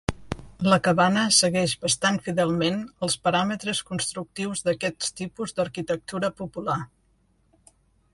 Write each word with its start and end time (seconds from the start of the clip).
La 0.71 0.77
cabana 0.85 1.25
segueix 1.39 1.73
bastant 1.83 2.15
fidelment 2.27 2.79
els 3.07 3.17
paràmetres 3.27 3.81
constructius 3.91 4.65
d'aquests 4.69 5.13
tipus 5.21 5.55
d'arquitectura 5.61 6.33
popular. 6.41 6.79